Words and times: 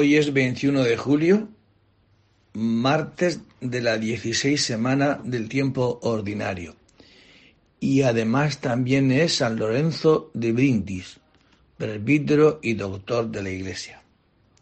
Hoy 0.00 0.16
es 0.16 0.32
21 0.32 0.82
de 0.82 0.96
julio, 0.96 1.48
martes 2.54 3.40
de 3.60 3.82
la 3.82 3.98
16 3.98 4.58
semana 4.58 5.20
del 5.24 5.50
tiempo 5.50 5.98
ordinario. 6.00 6.74
Y 7.80 8.00
además 8.00 8.62
también 8.62 9.12
es 9.12 9.34
San 9.34 9.58
Lorenzo 9.58 10.30
de 10.32 10.52
Brindis, 10.52 11.20
presbítero 11.76 12.60
y 12.62 12.72
doctor 12.72 13.30
de 13.30 13.42
la 13.42 13.50
Iglesia. 13.50 14.00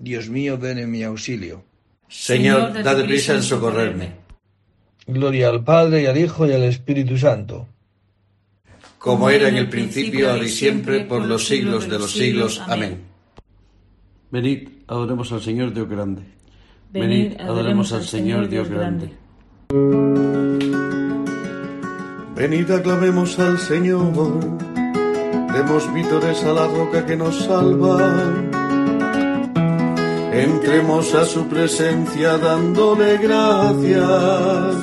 Dios 0.01 0.29
mío, 0.29 0.59
ven 0.59 0.79
en 0.79 0.91
mi 0.91 1.05
auxilio. 1.05 1.63
Señor, 2.09 2.83
date 2.83 3.05
prisa 3.05 3.35
en 3.35 3.45
socorrerme. 3.45 4.15
Gloria 5.07 5.51
al 5.51 5.63
Padre 5.63 6.03
y 6.03 6.07
al 6.07 6.19
Hijo 6.19 6.49
y 6.49 6.53
al 6.53 6.65
Espíritu 6.65 7.17
Santo. 7.17 7.69
Como 8.99 9.31
era 9.31 9.49
en 9.49 9.57
el 9.57 9.69
principio, 9.69 10.33
ahora 10.33 10.45
y 10.45 10.49
siempre, 10.49 11.05
por 11.05 11.25
los 11.25 11.47
siglos 11.47 11.89
de 11.89 11.97
los 12.01 12.11
siglos. 12.11 12.61
Amén. 12.67 13.07
Venid, 14.31 14.69
adoremos 14.87 15.33
al 15.33 15.41
Señor 15.41 15.73
Dios 15.73 15.89
grande. 15.89 16.23
Venid, 16.93 17.41
adoremos 17.41 17.93
al 17.93 18.05
Señor 18.05 18.49
Dios 18.49 18.69
grande. 18.69 19.13
Venid, 22.37 22.71
aclamemos 22.71 23.39
al 23.39 23.59
Señor. 23.59 24.13
Demos 25.53 25.93
vítores 25.95 26.45
a 26.45 26.53
la 26.53 26.67
roca 26.69 27.05
que 27.07 27.17
nos 27.17 27.37
salva. 27.45 27.99
Entremos 30.33 31.15
a 31.15 31.25
su 31.25 31.49
presencia 31.49 32.39
dándole 32.39 33.17
gracias, 33.17 34.77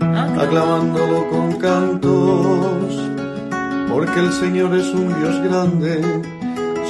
aclamándolo 0.00 1.30
con 1.30 1.52
cantos, 1.58 3.10
porque 3.88 4.20
el 4.20 4.32
Señor 4.32 4.74
es 4.74 4.88
un 4.92 5.08
Dios 5.20 5.40
grande, 5.44 6.02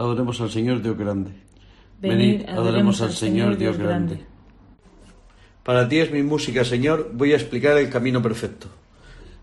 adoremos 0.00 0.40
al 0.40 0.50
Señor 0.50 0.80
Dios 0.80 0.96
grande. 0.96 1.30
Venid, 2.00 2.48
adoremos 2.48 3.02
al 3.02 3.12
Señor 3.12 3.58
Dios 3.58 3.76
grande. 3.76 4.24
Para 5.62 5.86
ti 5.88 5.98
es 5.98 6.10
mi 6.10 6.22
música, 6.22 6.64
Señor, 6.64 7.10
voy 7.12 7.34
a 7.34 7.36
explicar 7.36 7.76
el 7.76 7.90
camino 7.90 8.22
perfecto. 8.22 8.68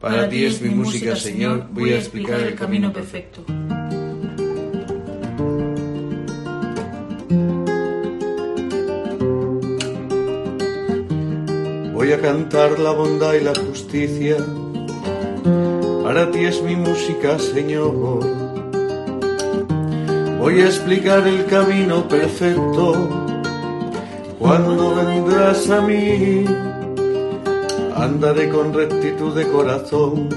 Para 0.01 0.27
ti 0.27 0.45
es 0.45 0.59
mi 0.59 0.69
música, 0.69 1.15
Señor, 1.15 1.67
voy 1.71 1.91
a 1.93 1.97
explicar 1.97 2.39
el 2.39 2.55
camino 2.55 2.91
perfecto. 2.91 3.43
Voy 11.93 12.11
a 12.11 12.19
cantar 12.19 12.79
la 12.79 12.91
bondad 12.93 13.33
y 13.35 13.43
la 13.43 13.53
justicia. 13.53 14.37
Para 16.03 16.31
ti 16.31 16.45
es 16.45 16.63
mi 16.63 16.75
música, 16.75 17.37
Señor. 17.37 18.46
Voy 20.49 20.61
a 20.61 20.67
explicar 20.67 21.27
el 21.27 21.45
camino 21.47 22.07
perfecto. 22.07 23.09
Cuando 24.39 24.95
vendrás 24.95 25.69
a 25.69 25.81
mí, 25.81 26.45
andaré 27.93 28.47
con 28.47 28.73
rectitud 28.73 29.35
de 29.35 29.45
corazón 29.49 30.29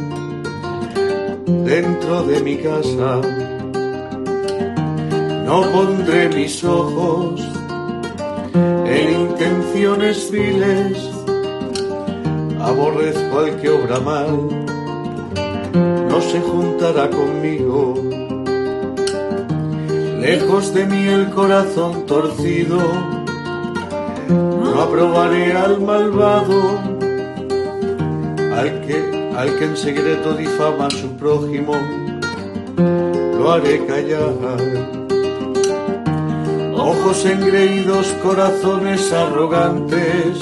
dentro 1.65 2.25
de 2.25 2.41
mi 2.41 2.57
casa. 2.57 3.21
No 5.47 5.63
pondré 5.71 6.29
mis 6.31 6.65
ojos 6.65 7.41
en 8.87 9.13
intenciones 9.13 10.29
viles 10.29 11.09
aborrezco 12.61 13.39
al 13.39 13.61
que 13.61 13.69
obra 13.69 14.01
mal, 14.01 14.49
no 16.09 16.21
se 16.21 16.41
juntará 16.41 17.09
conmigo. 17.11 18.30
Lejos 20.21 20.75
de 20.75 20.85
mí 20.85 21.09
el 21.09 21.31
corazón 21.31 22.05
torcido, 22.05 22.79
no 24.29 24.83
aprobaré 24.83 25.55
al 25.55 25.81
malvado, 25.81 26.79
al 28.55 28.83
que, 28.83 29.33
al 29.35 29.57
que 29.57 29.65
en 29.65 29.77
secreto 29.79 30.35
difama 30.35 30.89
a 30.89 30.91
su 30.91 31.17
prójimo, 31.17 31.73
lo 33.39 33.51
haré 33.51 33.87
callar. 33.87 34.35
Ojos 36.75 37.25
engreídos, 37.25 38.07
corazones 38.23 39.11
arrogantes, 39.15 40.39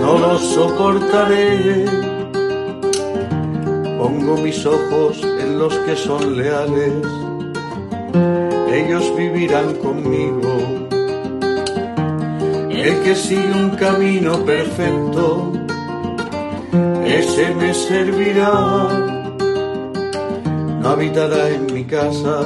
no 0.00 0.18
los 0.18 0.42
soportaré. 0.42 1.86
Pongo 3.96 4.36
mis 4.36 4.66
ojos 4.66 5.22
en 5.22 5.58
los 5.58 5.74
que 5.78 5.96
son 5.96 6.36
leales, 6.36 6.92
ellos 8.74 9.16
vivirán 9.16 9.74
conmigo. 9.76 10.52
El 12.70 13.02
que 13.02 13.14
sigue 13.14 13.52
un 13.52 13.70
camino 13.70 14.44
perfecto, 14.44 15.52
ese 17.04 17.54
me 17.54 17.72
servirá. 17.72 18.88
No 20.80 20.88
habitará 20.88 21.48
en 21.50 21.72
mi 21.72 21.84
casa 21.84 22.44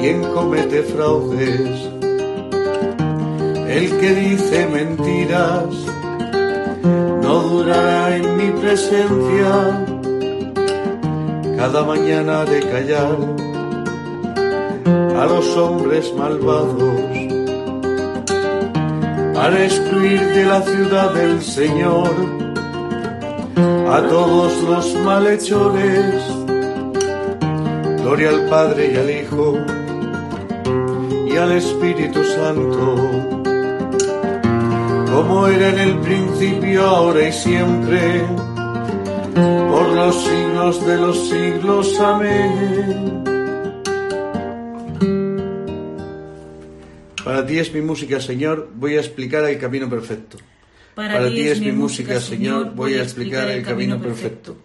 quien 0.00 0.22
comete 0.32 0.82
fraudes 0.82 1.88
el 3.68 4.00
que 4.00 4.14
dice 4.14 4.66
mentiras 4.66 5.66
no 7.22 7.40
durará 7.42 8.16
en 8.16 8.36
mi 8.36 8.50
presencia. 8.60 9.86
Cada 11.56 11.84
mañana 11.84 12.44
de 12.46 12.60
callar 12.60 13.16
a 15.18 15.26
los 15.26 15.56
hombres 15.56 16.14
malvados 16.16 17.00
para 19.34 19.64
excluir 19.64 20.20
de 20.20 20.44
la 20.44 20.62
ciudad 20.62 21.12
del 21.12 21.42
Señor 21.42 22.10
a 23.90 24.00
todos 24.08 24.62
los 24.62 24.94
malhechores. 25.00 26.22
Gloria 28.02 28.28
al 28.28 28.48
Padre 28.48 28.92
y 28.92 28.96
al 28.96 29.10
Hijo 29.10 29.56
y 31.26 31.36
al 31.36 31.52
Espíritu 31.52 32.22
Santo, 32.22 32.94
como 35.12 35.48
era 35.48 35.68
en 35.70 35.78
el 35.80 35.98
principio, 35.98 36.86
ahora 36.86 37.28
y 37.28 37.32
siempre, 37.32 38.24
por 39.68 39.88
los 39.88 40.14
siglos 40.22 40.86
de 40.86 40.96
los 40.96 41.28
siglos. 41.28 42.00
Amén. 42.00 43.17
Para 47.38 47.46
ti 47.46 47.58
es 47.60 47.72
mi 47.72 47.82
música, 47.82 48.20
Señor, 48.20 48.68
voy 48.74 48.96
a 48.96 49.00
explicar 49.00 49.44
el 49.44 49.60
camino 49.60 49.88
perfecto. 49.88 50.38
Para, 50.96 51.28
ti 51.28 51.42
es 51.42 51.60
mi 51.60 51.70
música, 51.70 52.18
Señor, 52.18 52.74
voy 52.74 52.94
a 52.94 53.02
explicar 53.04 53.48
el 53.48 53.62
camino 53.62 54.00
perfecto. 54.00 54.56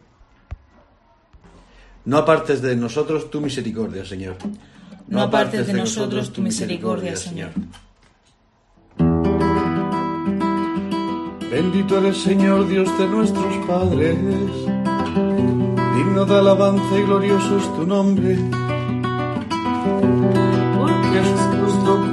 No 2.06 2.18
apartes 2.18 2.64
de 2.64 2.76
nosotros 2.76 3.30
tu 3.30 3.42
misericordia, 3.42 4.04
Señor. 4.04 4.38
No 5.08 5.22
apartes 5.22 5.68
de 5.68 5.74
nosotros 5.74 6.34
tu 6.34 6.42
misericordia, 6.42 7.16
Señor. 7.16 7.52
Bendito 11.52 12.00
eres, 12.00 12.18
Señor, 12.18 12.68
Dios 12.68 12.90
de 12.98 13.08
nuestros 13.08 13.68
padres. 13.68 14.18
Digno 15.96 16.26
de 16.26 16.36
alabanza 16.36 16.98
y 16.98 17.04
glorioso 17.04 17.58
es 17.60 17.76
tu 17.76 17.86
nombre. 17.86 18.36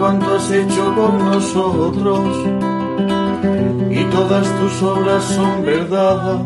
Cuanto 0.01 0.35
has 0.35 0.51
hecho 0.51 0.95
con 0.95 1.19
nosotros. 1.27 2.37
Y 3.91 4.03
todas 4.05 4.49
tus 4.59 4.83
obras 4.83 5.23
son 5.25 5.63
verdad. 5.63 6.43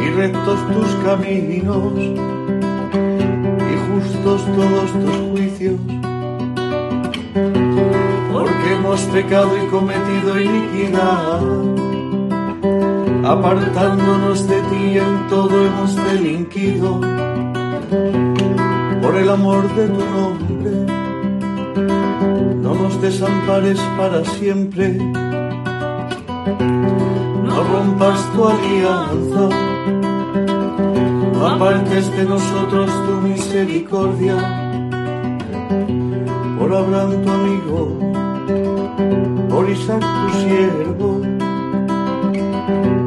Y 0.00 0.10
rectos 0.10 0.60
tus 0.72 0.94
caminos. 1.04 1.92
Y 3.58 3.74
justos 3.88 4.44
todos 4.54 4.92
tus 4.92 5.16
juicios. 5.32 5.80
Porque 8.32 8.74
hemos 8.74 9.00
pecado 9.00 9.50
y 9.60 9.66
cometido 9.66 10.40
iniquidad. 10.40 11.40
Apartándonos 13.24 14.46
de 14.46 14.60
ti 14.70 14.98
en 14.98 15.26
todo 15.28 15.66
hemos 15.66 15.96
delinquido. 15.96 17.00
Por 19.02 19.16
el 19.16 19.28
amor 19.30 19.74
de 19.74 19.88
tu 19.88 19.98
nombre. 19.98 20.48
no 20.88 21.07
nos 22.88 23.02
desampares 23.02 23.78
para 23.98 24.24
siempre. 24.24 24.88
No 27.44 27.62
rompas 27.72 28.32
tu 28.32 28.48
alianza, 28.48 29.48
apartes 31.50 32.16
de 32.16 32.24
nosotros 32.24 32.90
tu 33.06 33.12
misericordia, 33.28 34.36
por 36.58 36.74
Abraham 36.74 37.22
tu 37.22 37.30
amigo, 37.30 37.98
por 39.50 39.68
Isaac 39.68 40.00
tu 40.00 40.38
siervo, 40.40 41.20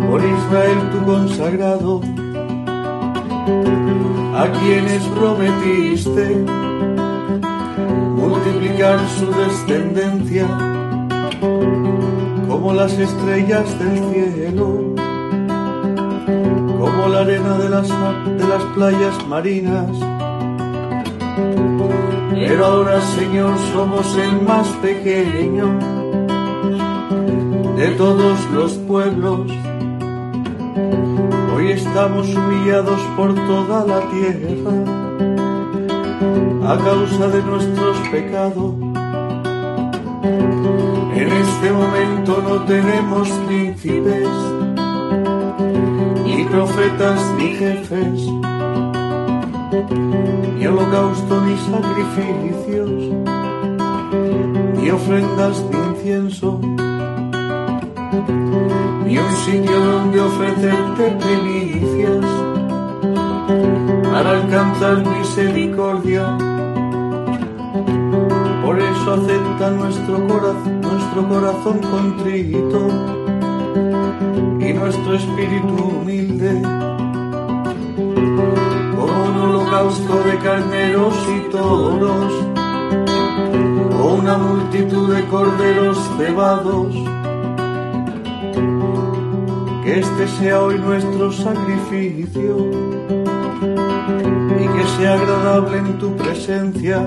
por 0.09 0.19
Israel 0.23 0.79
tu 0.91 1.05
consagrado, 1.05 2.01
a 4.41 4.47
quienes 4.59 5.03
prometiste 5.17 6.60
multiplicar 8.31 8.97
su 9.19 9.29
descendencia 9.29 10.47
como 12.47 12.73
las 12.73 12.93
estrellas 12.97 13.67
del 13.77 13.97
cielo, 14.13 14.95
como 16.79 17.07
la 17.09 17.19
arena 17.21 17.57
de 17.57 17.69
las, 17.69 17.89
de 17.89 18.47
las 18.47 18.63
playas 18.75 19.27
marinas. 19.27 19.89
Pero 22.31 22.65
ahora, 22.65 23.01
Señor, 23.01 23.53
somos 23.73 24.17
el 24.17 24.41
más 24.43 24.67
pequeño 24.81 25.67
de 27.75 27.87
todos 27.97 28.39
los 28.53 28.73
pueblos. 28.87 29.51
Hoy 31.53 31.71
estamos 31.71 32.33
humillados 32.33 33.01
por 33.17 33.35
toda 33.35 33.85
la 33.85 33.99
tierra 34.09 35.00
a 36.71 36.77
causa 36.77 37.27
de 37.27 37.43
nuestros 37.43 37.97
pecados 38.07 38.73
en 41.13 41.27
este 41.43 41.69
momento 41.69 42.41
no 42.47 42.61
tenemos 42.63 43.29
príncipes, 43.45 44.29
ni 46.23 46.45
profetas, 46.45 47.19
ni 47.37 47.47
jefes, 47.55 48.21
ni 50.55 50.65
holocausto, 50.65 51.41
ni 51.41 51.57
sacrificios, 51.57 52.91
ni 54.77 54.91
ofrendas, 54.91 55.65
ni 55.71 55.77
incienso, 55.77 56.59
ni 59.05 59.17
un 59.17 59.31
sitio 59.45 59.77
donde 59.77 60.21
ofrecerte 60.21 61.17
primicias 61.19 62.25
para 64.09 64.29
alcanzar 64.31 65.05
misericordia. 65.05 66.50
Por 68.71 68.79
eso 68.79 69.13
acepta 69.15 69.69
nuestro 69.71 70.27
corazón 70.27 70.79
nuestro 70.79 71.27
corazón 71.27 71.79
contrito 71.79 72.87
y 74.61 74.73
nuestro 74.73 75.15
espíritu 75.15 75.73
humilde, 75.75 76.61
como 78.95 79.25
un 79.25 79.37
holocausto 79.41 80.23
de 80.23 80.37
carneros 80.37 81.15
y 81.35 81.51
toros, 81.51 82.33
o 84.01 84.13
una 84.13 84.37
multitud 84.37 85.15
de 85.15 85.25
corderos 85.25 85.97
cebados. 86.17 86.95
Que 89.83 89.99
este 89.99 90.27
sea 90.39 90.61
hoy 90.61 90.79
nuestro 90.79 91.29
sacrificio 91.29 92.71
y 94.61 94.65
que 94.65 94.87
sea 94.97 95.15
agradable 95.15 95.77
en 95.79 95.97
tu 95.97 96.15
presencia 96.15 97.05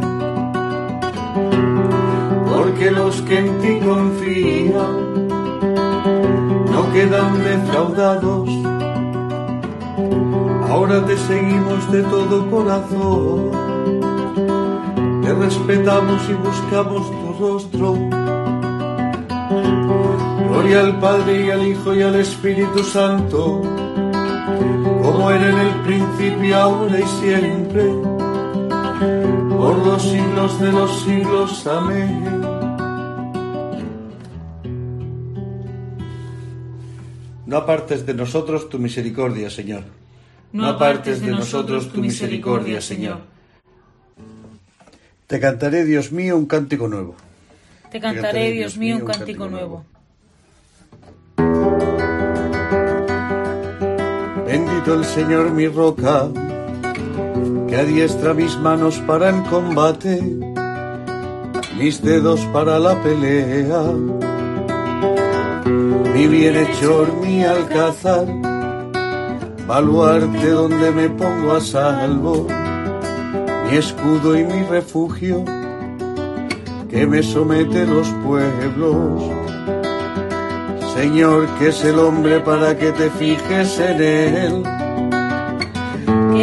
porque 1.34 2.90
los 2.90 3.20
que 3.22 3.38
en 3.38 3.58
ti 3.60 3.80
confían 3.84 5.28
no 6.70 6.92
quedan 6.92 7.38
defraudados. 7.42 8.48
Ahora 10.68 11.04
te 11.06 11.16
seguimos 11.16 11.90
de 11.92 12.02
todo 12.02 12.50
corazón, 12.50 13.50
te 15.22 15.34
respetamos 15.34 16.20
y 16.28 16.34
buscamos 16.34 17.10
tu 17.10 17.44
rostro. 17.44 17.94
Gloria 20.48 20.80
al 20.80 20.98
Padre 20.98 21.46
y 21.46 21.50
al 21.50 21.66
Hijo 21.66 21.94
y 21.94 22.02
al 22.02 22.16
Espíritu 22.16 22.82
Santo, 22.82 23.62
como 25.02 25.30
era 25.30 25.48
en 25.50 25.58
el 25.58 25.74
principio, 25.82 26.56
ahora 26.56 26.98
y 26.98 27.06
siempre, 27.20 27.92
por 29.64 29.78
los 29.78 30.02
siglos 30.02 30.60
de 30.60 30.72
los 30.72 31.02
siglos. 31.04 31.66
Amén. 31.66 32.22
No 37.46 37.56
apartes 37.56 38.04
de 38.04 38.12
nosotros 38.12 38.68
tu 38.68 38.78
misericordia, 38.78 39.48
Señor. 39.48 39.84
No 40.52 40.66
apartes 40.66 41.22
de 41.22 41.30
nosotros 41.30 41.90
tu 41.90 42.02
misericordia, 42.02 42.82
Señor. 42.82 43.20
Te 45.26 45.40
cantaré, 45.40 45.86
Dios 45.86 46.12
mío, 46.12 46.36
un 46.36 46.44
cántico 46.44 46.86
nuevo. 46.86 47.14
Te 47.90 47.98
cantaré, 48.00 48.50
Dios 48.50 48.76
mío, 48.76 48.96
un 48.96 49.06
cántico 49.06 49.48
nuevo. 49.48 49.84
Bendito 54.46 54.94
el 54.94 55.04
Señor, 55.06 55.52
mi 55.52 55.68
roca, 55.68 56.28
que 57.74 57.80
adiestra 57.80 58.34
mis 58.34 58.56
manos 58.56 59.02
para 59.04 59.30
el 59.30 59.42
combate, 59.50 60.22
mis 61.76 62.00
dedos 62.00 62.38
para 62.52 62.78
la 62.78 63.02
pelea 63.02 63.82
mi 66.14 66.28
bienhechor, 66.28 67.12
mi 67.14 67.42
alcázar, 67.42 68.26
baluarte 69.66 70.50
donde 70.50 70.92
me 70.92 71.08
pongo 71.08 71.50
a 71.50 71.60
salvo, 71.60 72.46
mi 73.68 73.76
escudo 73.76 74.38
y 74.38 74.44
mi 74.44 74.62
refugio, 74.62 75.44
que 76.88 77.08
me 77.08 77.24
somete 77.24 77.86
los 77.86 78.08
pueblos. 78.24 79.20
Señor, 80.94 81.48
que 81.58 81.70
es 81.70 81.84
el 81.84 81.98
hombre 81.98 82.38
para 82.38 82.78
que 82.78 82.92
te 82.92 83.10
fijes 83.10 83.80
en 83.80 84.00
él, 84.00 84.62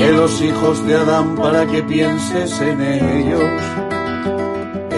que 0.02 0.12
los 0.14 0.42
hijos 0.42 0.88
de 0.88 0.96
Adán 0.96 1.36
para 1.36 1.68
que 1.68 1.84
pienses 1.84 2.60
en 2.60 2.82
ellos. 2.82 3.62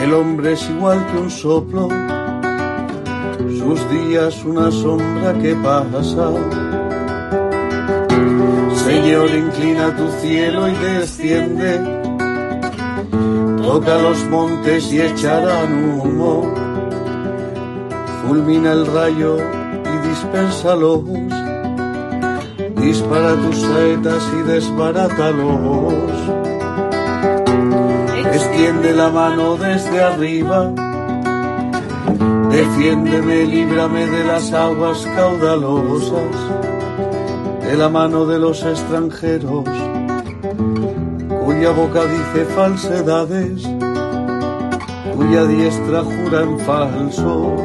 El 0.02 0.14
hombre 0.14 0.54
es 0.54 0.70
igual 0.70 1.06
que 1.08 1.18
un 1.18 1.30
soplo 1.30 1.90
sus 3.60 3.90
días 3.90 4.44
una 4.46 4.72
sombra 4.72 5.34
que 5.42 5.56
pasa. 5.56 6.32
Señor, 8.86 9.30
inclina 9.30 9.96
tu 9.98 10.08
cielo 10.22 10.70
y 10.70 10.76
desciende. 10.76 11.72
Toca 13.62 13.98
los 13.98 14.24
montes 14.26 14.92
y 14.94 15.02
echarán 15.02 16.00
humo. 16.00 16.54
Fulmina 18.22 18.72
el 18.72 18.86
rayo 18.88 19.38
y 19.38 20.08
dispersalos. 20.08 21.43
Dispara 22.84 23.36
tus 23.36 23.62
saetas 23.62 24.24
y 24.38 24.42
desbarátalos. 24.44 26.14
Extiende 28.34 28.94
la 28.94 29.10
mano 29.10 29.56
desde 29.58 30.04
arriba. 30.04 30.72
Defiéndeme, 32.52 33.46
líbrame 33.46 34.06
de 34.06 34.24
las 34.26 34.54
aguas 34.54 35.08
caudalosas 35.16 36.64
de 37.74 37.80
la 37.80 37.90
mano 37.90 38.26
de 38.28 38.38
los 38.38 38.64
extranjeros, 38.64 39.64
cuya 41.44 41.72
boca 41.72 42.02
dice 42.06 42.46
falsedades, 42.54 43.64
cuya 45.16 45.46
diestra 45.46 46.04
jura 46.04 46.42
en 46.44 46.60
falso. 46.60 47.56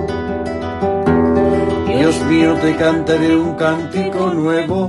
Dios 1.89 2.25
mío, 2.25 2.55
te 2.63 2.77
cantaré 2.77 3.37
un 3.37 3.55
cántico 3.57 4.33
nuevo, 4.33 4.89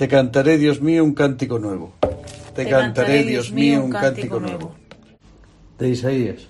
Te 0.00 0.08
cantaré, 0.08 0.56
Dios 0.56 0.80
mío, 0.80 1.04
un 1.04 1.12
cántico 1.12 1.58
nuevo. 1.58 1.92
Te, 2.54 2.66
cantaré, 2.66 3.22
Dios 3.22 3.52
mío, 3.52 3.84
un 3.84 3.90
cántico 3.90 4.40
nuevo. 4.40 4.72
De 5.78 5.90
Isaías. 5.90 6.48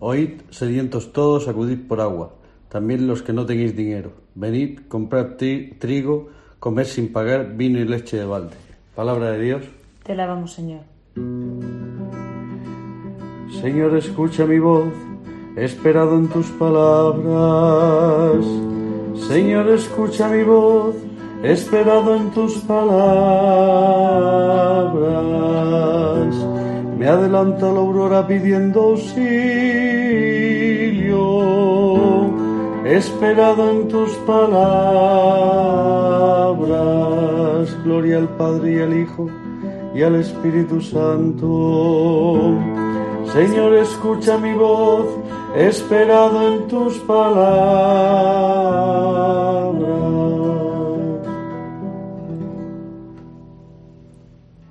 Oíd, 0.00 0.42
sedientos 0.50 1.10
todos, 1.10 1.48
acudid 1.48 1.78
por 1.88 2.02
agua, 2.02 2.34
también 2.68 3.06
los 3.06 3.22
que 3.22 3.32
no 3.32 3.46
tenéis 3.46 3.74
dinero. 3.74 4.12
Venid, 4.34 4.80
comprad 4.86 5.28
trigo, 5.78 6.28
comer 6.58 6.84
sin 6.84 7.10
pagar 7.10 7.56
vino 7.56 7.78
y 7.78 7.86
leche 7.86 8.18
de 8.18 8.26
balde. 8.26 8.56
Palabra 8.94 9.30
de 9.30 9.40
Dios. 9.44 9.62
Te 10.02 10.14
lavamos, 10.14 10.52
Señor. 10.52 10.82
Señor, 13.62 13.96
escucha 13.96 14.44
mi 14.44 14.58
voz, 14.58 14.92
he 15.56 15.64
esperado 15.64 16.18
en 16.18 16.28
tus 16.28 16.48
palabras. 16.50 18.44
Señor, 19.26 19.70
escucha 19.70 20.28
mi 20.28 20.42
voz, 20.42 20.96
esperado 21.42 22.16
en 22.16 22.30
tus 22.30 22.58
palabras. 22.58 23.00
Me 26.98 27.06
adelanta 27.08 27.66
la 27.66 27.80
aurora 27.80 28.26
pidiendo 28.26 28.80
auxilio 28.80 30.10
esperado 32.84 33.70
en 33.70 33.88
tus 33.88 34.10
palabras. 34.26 34.60
Gloria 37.84 38.18
al 38.18 38.28
Padre 38.36 38.72
y 38.72 38.80
al 38.80 38.98
Hijo 38.98 39.28
y 39.94 40.02
al 40.02 40.16
Espíritu 40.16 40.80
Santo. 40.80 42.58
Señor, 43.32 43.74
escucha 43.74 44.38
mi 44.38 44.52
voz, 44.54 45.06
esperado 45.56 46.48
en 46.52 46.66
tus 46.68 46.98
palabras. 47.00 47.30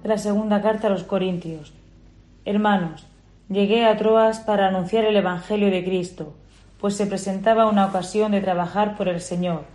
La 0.10 0.18
segunda 0.18 0.60
carta 0.64 0.88
a 0.88 0.90
los 0.90 1.04
Corintios. 1.04 1.72
Hermanos, 2.44 3.06
llegué 3.48 3.86
a 3.86 3.96
Troas 3.96 4.40
para 4.40 4.68
anunciar 4.68 5.06
el 5.06 5.16
Evangelio 5.16 5.70
de 5.70 5.84
Cristo 5.84 6.34
pues 6.80 6.96
se 6.96 7.06
presentaba 7.06 7.68
una 7.68 7.86
ocasión 7.86 8.32
de 8.32 8.42
trabajar 8.42 8.98
por 8.98 9.08
el 9.08 9.22
Señor. 9.22 9.66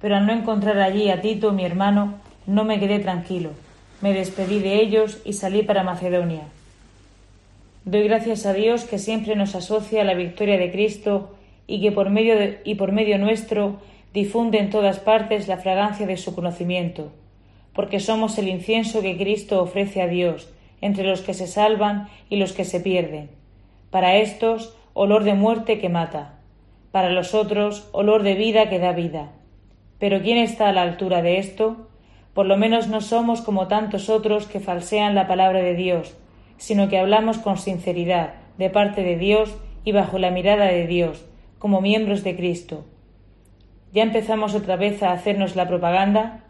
Pero 0.00 0.16
al 0.16 0.26
no 0.26 0.32
encontrar 0.32 0.80
allí 0.80 1.10
a 1.10 1.20
Tito, 1.20 1.52
mi 1.52 1.64
hermano, 1.64 2.14
no 2.44 2.64
me 2.64 2.80
quedé 2.80 2.98
tranquilo. 2.98 3.50
Me 4.00 4.12
despedí 4.12 4.58
de 4.58 4.80
ellos 4.80 5.20
y 5.24 5.34
salí 5.34 5.62
para 5.62 5.84
Macedonia. 5.84 6.42
Doy 7.84 8.02
gracias 8.08 8.46
a 8.46 8.54
Dios 8.54 8.82
que 8.82 8.98
siempre 8.98 9.36
nos 9.36 9.54
asocia 9.54 10.02
a 10.02 10.04
la 10.04 10.14
victoria 10.14 10.58
de 10.58 10.72
Cristo 10.72 11.36
y 11.68 11.80
que 11.80 11.92
por 11.92 12.10
medio, 12.10 12.34
y 12.64 12.74
por 12.74 12.90
medio 12.90 13.16
nuestro 13.16 13.76
difunde 14.12 14.58
en 14.58 14.70
todas 14.70 14.98
partes 14.98 15.46
la 15.46 15.58
fragancia 15.58 16.04
de 16.04 16.16
su 16.16 16.34
conocimiento, 16.34 17.12
porque 17.74 18.00
somos 18.00 18.38
el 18.38 18.48
incienso 18.48 19.02
que 19.02 19.16
Cristo 19.16 19.62
ofrece 19.62 20.02
a 20.02 20.08
Dios 20.08 20.52
entre 20.80 21.04
los 21.04 21.22
que 21.22 21.32
se 21.32 21.46
salvan 21.46 22.08
y 22.28 22.36
los 22.36 22.52
que 22.52 22.64
se 22.64 22.80
pierden. 22.80 23.30
Para 23.90 24.16
estos, 24.16 24.76
olor 24.94 25.24
de 25.24 25.34
muerte 25.34 25.78
que 25.78 25.88
mata, 25.88 26.40
para 26.90 27.10
los 27.10 27.34
otros 27.34 27.88
olor 27.92 28.22
de 28.22 28.34
vida 28.34 28.68
que 28.68 28.78
da 28.78 28.92
vida. 28.92 29.30
Pero 29.98 30.20
¿quién 30.20 30.38
está 30.38 30.68
a 30.68 30.72
la 30.72 30.82
altura 30.82 31.22
de 31.22 31.38
esto? 31.38 31.88
Por 32.34 32.46
lo 32.46 32.56
menos 32.56 32.88
no 32.88 33.00
somos 33.00 33.40
como 33.40 33.68
tantos 33.68 34.08
otros 34.08 34.46
que 34.46 34.60
falsean 34.60 35.14
la 35.14 35.28
palabra 35.28 35.60
de 35.60 35.74
Dios, 35.74 36.16
sino 36.56 36.88
que 36.88 36.98
hablamos 36.98 37.38
con 37.38 37.56
sinceridad, 37.56 38.34
de 38.58 38.68
parte 38.68 39.02
de 39.02 39.16
Dios 39.16 39.56
y 39.84 39.92
bajo 39.92 40.18
la 40.18 40.30
mirada 40.30 40.66
de 40.66 40.86
Dios, 40.86 41.24
como 41.58 41.80
miembros 41.80 42.24
de 42.24 42.36
Cristo. 42.36 42.84
¿Ya 43.92 44.02
empezamos 44.02 44.54
otra 44.54 44.76
vez 44.76 45.02
a 45.02 45.12
hacernos 45.12 45.54
la 45.54 45.68
propaganda? 45.68 46.44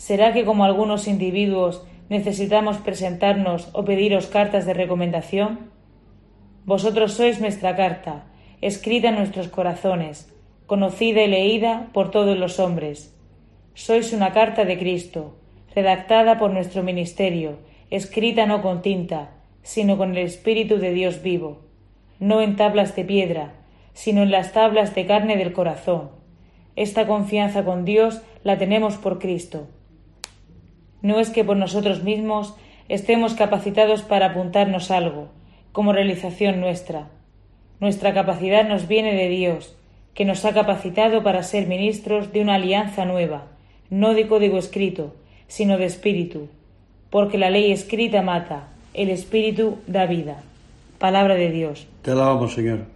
¿Será 0.00 0.32
que 0.32 0.46
como 0.46 0.64
algunos 0.64 1.06
individuos 1.06 1.84
necesitamos 2.08 2.78
presentarnos 2.78 3.68
o 3.74 3.84
pediros 3.84 4.28
cartas 4.28 4.64
de 4.64 4.72
recomendación? 4.72 5.68
Vosotros 6.64 7.12
sois 7.12 7.38
nuestra 7.38 7.76
carta, 7.76 8.24
escrita 8.62 9.10
en 9.10 9.16
nuestros 9.16 9.48
corazones, 9.48 10.32
conocida 10.64 11.20
y 11.22 11.28
leída 11.28 11.90
por 11.92 12.10
todos 12.10 12.38
los 12.38 12.58
hombres. 12.58 13.14
Sois 13.74 14.14
una 14.14 14.32
carta 14.32 14.64
de 14.64 14.78
Cristo, 14.78 15.36
redactada 15.74 16.38
por 16.38 16.50
nuestro 16.50 16.82
ministerio, 16.82 17.58
escrita 17.90 18.46
no 18.46 18.62
con 18.62 18.80
tinta, 18.80 19.32
sino 19.60 19.98
con 19.98 20.12
el 20.12 20.24
Espíritu 20.24 20.78
de 20.78 20.94
Dios 20.94 21.20
vivo, 21.20 21.60
no 22.18 22.40
en 22.40 22.56
tablas 22.56 22.96
de 22.96 23.04
piedra, 23.04 23.52
sino 23.92 24.22
en 24.22 24.30
las 24.30 24.54
tablas 24.54 24.94
de 24.94 25.04
carne 25.04 25.36
del 25.36 25.52
corazón. 25.52 26.08
Esta 26.74 27.06
confianza 27.06 27.66
con 27.66 27.84
Dios 27.84 28.22
la 28.44 28.56
tenemos 28.56 28.96
por 28.96 29.18
Cristo. 29.18 29.68
No 31.02 31.20
es 31.20 31.30
que 31.30 31.44
por 31.44 31.56
nosotros 31.56 32.02
mismos 32.02 32.54
estemos 32.88 33.34
capacitados 33.34 34.02
para 34.02 34.26
apuntarnos 34.26 34.90
algo, 34.90 35.28
como 35.72 35.92
realización 35.92 36.60
nuestra. 36.60 37.08
Nuestra 37.80 38.12
capacidad 38.12 38.68
nos 38.68 38.88
viene 38.88 39.14
de 39.14 39.28
Dios, 39.28 39.76
que 40.14 40.24
nos 40.24 40.44
ha 40.44 40.52
capacitado 40.52 41.22
para 41.22 41.42
ser 41.42 41.66
ministros 41.66 42.32
de 42.32 42.42
una 42.42 42.56
alianza 42.56 43.04
nueva, 43.04 43.46
no 43.88 44.14
de 44.14 44.26
código 44.26 44.58
escrito, 44.58 45.14
sino 45.46 45.78
de 45.78 45.86
espíritu, 45.86 46.48
porque 47.10 47.38
la 47.38 47.50
ley 47.50 47.72
escrita 47.72 48.22
mata, 48.22 48.68
el 48.94 49.08
espíritu 49.08 49.78
da 49.86 50.06
vida. 50.06 50.42
Palabra 50.98 51.34
de 51.34 51.50
Dios. 51.50 51.86
Te 52.02 52.10
alabamos, 52.10 52.54
Señor. 52.54 52.86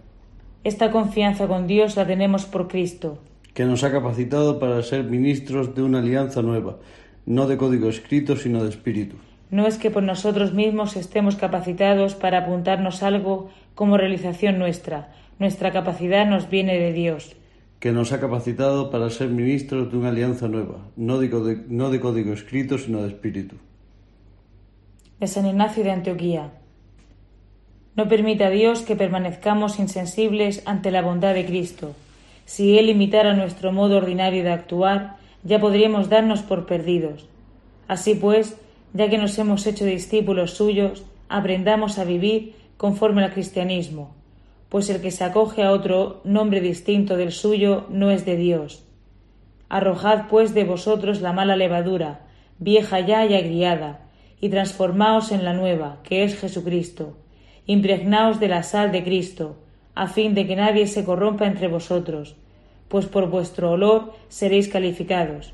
Esta 0.63 0.91
confianza 0.91 1.47
con 1.47 1.67
Dios 1.67 1.95
la 1.95 2.05
tenemos 2.05 2.45
por 2.45 2.67
Cristo, 2.67 3.19
que 3.53 3.65
nos 3.65 3.83
ha 3.83 3.91
capacitado 3.91 4.59
para 4.59 4.83
ser 4.83 5.05
ministros 5.05 5.73
de 5.75 5.81
una 5.81 5.99
alianza 5.99 6.41
nueva, 6.41 6.77
no 7.25 7.47
de 7.47 7.57
código 7.57 7.89
escrito, 7.89 8.35
sino 8.35 8.63
de 8.63 8.69
espíritu. 8.69 9.17
No 9.51 9.67
es 9.67 9.77
que 9.77 9.91
por 9.91 10.03
nosotros 10.03 10.53
mismos 10.53 10.95
estemos 10.95 11.35
capacitados 11.35 12.15
para 12.15 12.39
apuntarnos 12.39 13.03
algo 13.03 13.49
como 13.75 13.97
realización 13.97 14.57
nuestra. 14.57 15.13
Nuestra 15.39 15.71
capacidad 15.71 16.25
nos 16.25 16.49
viene 16.49 16.79
de 16.79 16.93
Dios. 16.93 17.35
Que 17.79 17.91
nos 17.91 18.11
ha 18.11 18.19
capacitado 18.19 18.89
para 18.89 19.09
ser 19.09 19.29
ministros 19.29 19.91
de 19.91 19.97
una 19.97 20.09
alianza 20.09 20.47
nueva, 20.47 20.87
no 20.95 21.19
de, 21.19 21.63
no 21.67 21.89
de 21.89 21.99
código 21.99 22.33
escrito, 22.33 22.77
sino 22.77 23.01
de 23.01 23.09
espíritu. 23.09 23.55
De 25.19 25.27
San 25.27 25.45
Ignacio 25.45 25.83
de 25.83 25.91
Antioquía. 25.91 26.51
No 27.95 28.09
permita 28.09 28.49
Dios 28.49 28.81
que 28.81 28.95
permanezcamos 28.95 29.79
insensibles 29.79 30.63
ante 30.65 30.91
la 30.91 31.01
bondad 31.01 31.33
de 31.33 31.45
Cristo. 31.45 31.95
Si 32.45 32.77
Él 32.77 32.89
imitara 32.89 33.33
nuestro 33.33 33.71
modo 33.71 33.97
ordinario 33.97 34.43
de 34.43 34.51
actuar, 34.51 35.17
ya 35.45 35.59
podríamos 35.59 36.09
darnos 36.09 36.41
por 36.41 36.65
perdidos. 36.65 37.29
Así 37.87 38.15
pues, 38.15 38.57
ya 38.93 39.09
que 39.09 39.17
nos 39.17 39.37
hemos 39.37 39.65
hecho 39.67 39.85
discípulos 39.85 40.51
suyos, 40.51 41.05
aprendamos 41.29 41.97
a 41.99 42.03
vivir 42.03 42.55
conforme 42.77 43.23
al 43.23 43.31
cristianismo, 43.31 44.13
pues 44.69 44.89
el 44.89 44.99
que 45.01 45.11
se 45.11 45.23
acoge 45.23 45.63
a 45.63 45.71
otro 45.71 46.19
nombre 46.23 46.59
distinto 46.59 47.15
del 47.15 47.31
suyo 47.31 47.85
no 47.89 48.11
es 48.11 48.25
de 48.25 48.35
Dios. 48.35 48.83
Arrojad 49.69 50.27
pues 50.29 50.53
de 50.53 50.63
vosotros 50.63 51.21
la 51.21 51.31
mala 51.31 51.55
levadura, 51.55 52.21
vieja 52.59 52.99
ya 52.99 53.25
y 53.25 53.35
agriada, 53.35 54.01
y 54.41 54.49
transformaos 54.49 55.31
en 55.31 55.45
la 55.45 55.53
nueva, 55.53 55.99
que 56.03 56.23
es 56.23 56.39
Jesucristo. 56.39 57.17
Impregnaos 57.67 58.39
de 58.39 58.47
la 58.47 58.63
sal 58.63 58.91
de 58.91 59.03
Cristo, 59.03 59.57
a 59.95 60.07
fin 60.07 60.35
de 60.35 60.45
que 60.45 60.55
nadie 60.55 60.87
se 60.87 61.05
corrompa 61.05 61.47
entre 61.47 61.67
vosotros, 61.67 62.35
pues 62.87 63.05
por 63.05 63.29
vuestro 63.29 63.71
olor 63.71 64.13
seréis 64.29 64.67
calificados. 64.67 65.53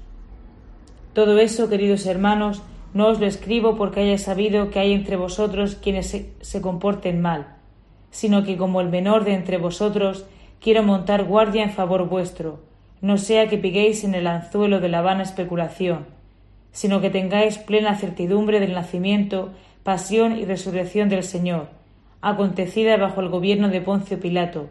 Todo 1.13 1.39
eso, 1.39 1.69
queridos 1.69 2.05
hermanos, 2.05 2.61
no 2.93 3.07
os 3.07 3.19
lo 3.19 3.25
escribo 3.25 3.77
porque 3.77 4.01
haya 4.01 4.17
sabido 4.17 4.69
que 4.69 4.79
hay 4.79 4.93
entre 4.93 5.15
vosotros 5.15 5.75
quienes 5.75 6.07
se, 6.07 6.33
se, 6.41 6.61
comporten 6.61 7.21
mal, 7.21 7.55
sino 8.11 8.43
que 8.43 8.57
como 8.57 8.81
el 8.81 8.89
menor 8.89 9.23
de 9.23 9.33
entre 9.33 9.57
vosotros 9.57 10.25
quiero 10.59 10.83
montar 10.83 11.23
guardia 11.23 11.63
en 11.63 11.71
favor 11.71 12.07
vuestro, 12.09 12.59
no 13.01 13.17
sea 13.17 13.47
que 13.47 13.57
piquéis 13.57 14.03
en 14.03 14.13
el 14.13 14.27
anzuelo 14.27 14.79
de 14.79 14.89
la 14.89 15.01
vana 15.01 15.23
especulación, 15.23 16.05
sino 16.71 17.01
que 17.01 17.09
tengáis 17.09 17.57
plena 17.57 17.95
certidumbre 17.95 18.59
del 18.59 18.73
nacimiento, 18.73 19.51
pasión 19.83 20.37
y 20.37 20.45
resurrección 20.45 21.09
del 21.09 21.23
Señor, 21.23 21.69
acontecida 22.21 22.97
bajo 22.97 23.21
el 23.21 23.29
gobierno 23.29 23.69
de 23.69 23.81
Poncio 23.81 24.19
Pilato, 24.19 24.69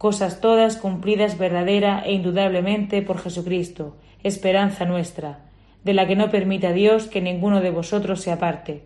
cosas 0.00 0.40
todas 0.40 0.78
cumplidas 0.78 1.36
verdadera 1.36 2.02
e 2.06 2.14
indudablemente 2.14 3.02
por 3.02 3.18
Jesucristo, 3.18 3.98
esperanza 4.22 4.86
nuestra, 4.86 5.50
de 5.84 5.92
la 5.92 6.06
que 6.06 6.16
no 6.16 6.30
permita 6.30 6.72
Dios 6.72 7.06
que 7.06 7.20
ninguno 7.20 7.60
de 7.60 7.70
vosotros 7.70 8.22
se 8.22 8.32
aparte. 8.32 8.84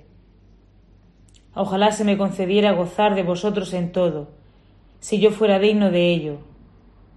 Ojalá 1.54 1.92
se 1.92 2.02
me 2.02 2.18
concediera 2.18 2.72
gozar 2.72 3.14
de 3.14 3.22
vosotros 3.22 3.72
en 3.74 3.92
todo, 3.92 4.32
si 4.98 5.20
yo 5.20 5.30
fuera 5.30 5.60
digno 5.60 5.92
de 5.92 6.10
ello, 6.10 6.38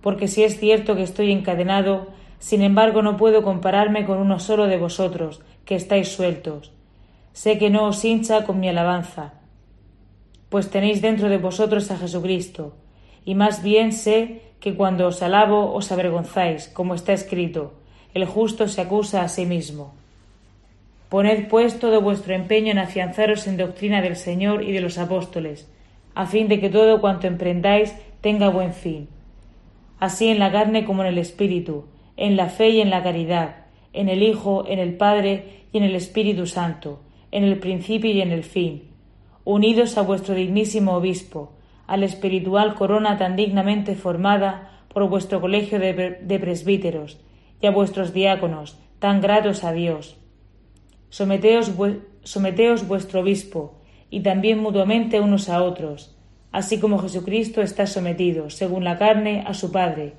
porque 0.02 0.28
si 0.28 0.44
es 0.44 0.60
cierto 0.60 0.96
que 0.96 1.02
estoy 1.02 1.32
encadenado, 1.32 2.10
sin 2.38 2.62
embargo 2.62 3.02
no 3.02 3.18
puedo 3.18 3.42
compararme 3.42 4.06
con 4.06 4.20
uno 4.20 4.38
solo 4.38 4.68
de 4.68 4.78
vosotros, 4.78 5.42
que 5.66 5.74
estáis 5.74 6.10
sueltos. 6.10 6.72
Sé 7.34 7.58
que 7.58 7.72
no 7.72 7.86
os 7.86 8.06
hincha 8.06 8.46
con 8.46 8.60
mi 8.60 8.70
alabanza, 8.70 9.34
pues 10.50 10.70
tenéis 10.70 11.02
dentro 11.02 11.30
de 11.30 11.40
vosotros 11.40 11.90
a 11.90 11.98
Jesucristo, 11.98 12.76
y 13.28 13.36
más 13.36 13.62
bien 13.62 13.92
sé 13.92 14.40
que 14.62 14.74
cuando 14.76 15.06
os 15.06 15.22
alabo 15.22 15.74
os 15.74 15.92
avergonzáis, 15.92 16.70
como 16.70 16.96
está 16.96 17.12
escrito, 17.12 17.74
el 18.14 18.24
justo 18.24 18.70
se 18.70 18.80
acusa 18.80 19.22
a 19.22 19.28
sí 19.28 19.46
mismo. 19.46 19.94
Poned 21.10 21.50
pues 21.50 21.78
todo 21.78 22.00
vuestro 22.00 22.34
empeño 22.34 22.72
en 22.72 22.80
afianzaros 22.80 23.46
en 23.48 23.58
doctrina 23.58 24.02
del 24.02 24.16
Señor 24.16 24.64
y 24.64 24.72
de 24.72 24.80
los 24.80 24.98
apóstoles, 24.98 25.70
a 26.16 26.26
fin 26.26 26.48
de 26.48 26.62
que 26.62 26.70
todo 26.70 27.02
cuanto 27.02 27.28
emprendáis 27.28 27.94
tenga 28.22 28.48
buen 28.48 28.74
fin. 28.74 29.10
Así 30.00 30.30
en 30.30 30.40
la 30.40 30.50
carne 30.50 30.86
como 30.86 31.02
en 31.02 31.10
el 31.10 31.18
Espíritu, 31.18 31.84
en 32.16 32.38
la 32.38 32.48
fe 32.48 32.70
y 32.70 32.80
en 32.80 32.90
la 32.90 33.04
caridad, 33.04 33.66
en 33.92 34.08
el 34.08 34.24
Hijo, 34.24 34.64
en 34.70 34.80
el 34.80 34.96
Padre 34.96 35.66
y 35.74 35.80
en 35.80 35.84
el 35.84 35.96
Espíritu 35.96 36.48
Santo, 36.48 37.02
en 37.32 37.44
el 37.44 37.60
principio 37.60 38.10
y 38.10 38.22
en 38.22 38.32
el 38.32 38.46
fin, 38.46 38.84
unidos 39.44 39.98
a 39.98 40.02
vuestro 40.04 40.34
dignísimo 40.34 40.94
Obispo, 40.94 41.57
a 41.88 41.98
la 41.98 42.06
espiritual 42.06 42.76
corona 42.76 43.18
tan 43.18 43.36
dignamente 43.36 43.96
formada 43.96 44.84
por 44.90 45.08
vuestro 45.10 45.42
colegio 45.42 45.80
de, 45.80 46.20
de 46.22 46.40
presbíteros, 46.40 47.20
y 47.62 47.68
a 47.68 47.72
vuestros 47.72 48.14
diáconos, 48.14 48.78
tan 49.00 49.22
gratos 49.22 49.64
a 49.64 49.72
Dios. 49.72 50.18
Someteos, 51.10 51.72
someteos 52.24 52.88
vuestro 52.88 53.22
obispo, 53.22 53.76
y 54.10 54.22
también 54.22 54.60
mutuamente 54.60 55.20
unos 55.20 55.50
a 55.50 55.64
otros, 55.64 56.16
así 56.52 56.80
como 56.80 57.00
Jesucristo 57.00 57.62
está 57.62 57.88
sometido, 57.88 58.50
según 58.50 58.84
la 58.84 58.98
carne, 58.98 59.44
a 59.46 59.54
su 59.54 59.72
Padre, 59.72 60.14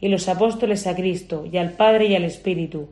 y 0.00 0.08
los 0.08 0.28
apóstoles 0.28 0.86
a 0.86 0.94
Cristo, 0.94 1.46
y 1.50 1.56
al 1.56 1.72
Padre 1.72 2.06
y 2.06 2.14
al 2.14 2.24
Espíritu, 2.24 2.88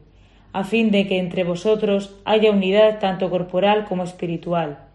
a 0.53 0.65
fin 0.65 0.91
de 0.91 1.07
que 1.07 1.19
entre 1.19 1.45
vosotros 1.45 2.17
haya 2.25 2.51
unidad 2.51 2.99
tanto 2.99 3.31
corporal 3.31 3.85
como 3.87 4.03
espiritual. 4.03 4.89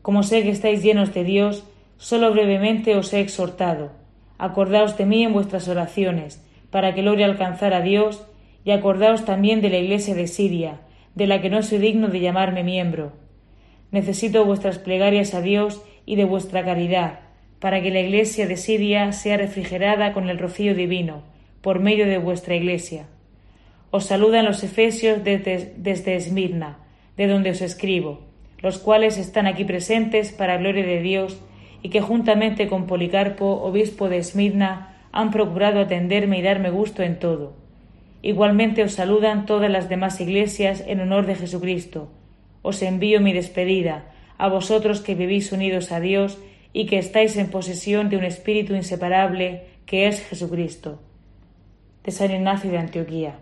Como 0.00 0.22
sé 0.22 0.42
que 0.42 0.50
estáis 0.50 0.82
llenos 0.82 1.12
de 1.14 1.24
Dios, 1.24 1.64
solo 2.02 2.32
brevemente 2.32 2.96
os 2.96 3.12
he 3.12 3.20
exhortado. 3.20 3.92
Acordaos 4.36 4.98
de 4.98 5.06
mí 5.06 5.22
en 5.22 5.32
vuestras 5.32 5.68
oraciones, 5.68 6.44
para 6.72 6.94
que 6.94 7.02
logre 7.02 7.22
alcanzar 7.22 7.74
a 7.74 7.80
Dios, 7.80 8.26
y 8.64 8.72
acordaos 8.72 9.24
también 9.24 9.60
de 9.60 9.70
la 9.70 9.78
Iglesia 9.78 10.16
de 10.16 10.26
Siria, 10.26 10.80
de 11.14 11.28
la 11.28 11.40
que 11.40 11.48
no 11.48 11.62
soy 11.62 11.78
digno 11.78 12.08
de 12.08 12.18
llamarme 12.18 12.64
miembro. 12.64 13.12
Necesito 13.92 14.44
vuestras 14.44 14.80
plegarias 14.80 15.32
a 15.32 15.42
Dios 15.42 15.80
y 16.04 16.16
de 16.16 16.24
vuestra 16.24 16.64
caridad, 16.64 17.20
para 17.60 17.80
que 17.80 17.92
la 17.92 18.00
Iglesia 18.00 18.48
de 18.48 18.56
Siria 18.56 19.12
sea 19.12 19.36
refrigerada 19.36 20.12
con 20.12 20.28
el 20.28 20.40
rocío 20.40 20.74
divino, 20.74 21.22
por 21.60 21.78
medio 21.78 22.06
de 22.06 22.18
vuestra 22.18 22.56
Iglesia. 22.56 23.06
Os 23.92 24.06
saludan 24.06 24.44
los 24.44 24.64
Efesios 24.64 25.22
desde, 25.22 25.72
desde 25.76 26.16
Esmirna, 26.16 26.78
de 27.16 27.28
donde 27.28 27.50
os 27.50 27.62
escribo, 27.62 28.22
los 28.58 28.78
cuales 28.78 29.18
están 29.18 29.46
aquí 29.46 29.64
presentes 29.64 30.32
para 30.32 30.56
gloria 30.56 30.84
de 30.84 31.00
Dios, 31.00 31.40
y 31.82 31.90
que 31.90 32.00
juntamente 32.00 32.68
con 32.68 32.86
Policarpo, 32.86 33.62
obispo 33.62 34.08
de 34.08 34.18
Esmirna, 34.18 34.96
han 35.12 35.30
procurado 35.30 35.80
atenderme 35.80 36.38
y 36.38 36.42
darme 36.42 36.70
gusto 36.70 37.02
en 37.02 37.18
todo. 37.18 37.54
Igualmente 38.22 38.84
os 38.84 38.92
saludan 38.92 39.46
todas 39.46 39.70
las 39.70 39.88
demás 39.88 40.20
iglesias 40.20 40.84
en 40.86 41.00
honor 41.00 41.26
de 41.26 41.34
Jesucristo. 41.34 42.08
Os 42.62 42.80
envío 42.82 43.20
mi 43.20 43.32
despedida, 43.32 44.12
a 44.38 44.48
vosotros 44.48 45.00
que 45.00 45.16
vivís 45.16 45.52
unidos 45.52 45.90
a 45.90 46.00
Dios 46.00 46.38
y 46.72 46.86
que 46.86 46.98
estáis 46.98 47.36
en 47.36 47.50
posesión 47.50 48.08
de 48.08 48.16
un 48.16 48.24
espíritu 48.24 48.74
inseparable 48.74 49.64
que 49.84 50.06
es 50.06 50.24
Jesucristo. 50.24 51.00
De 52.04 52.12
San 52.12 52.30
Ignacio 52.30 52.70
de 52.70 52.78
Antioquía. 52.78 53.38